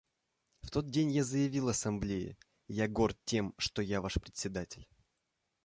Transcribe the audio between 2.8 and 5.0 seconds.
горд тем, что я ваш Председатель».